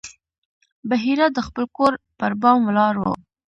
بحیرا 0.89 1.27
د 1.35 1.39
خپل 1.47 1.63
کور 1.77 1.93
پر 2.19 2.31
بام 2.41 2.59
ولاړ 2.65 2.93
و. 2.99 3.03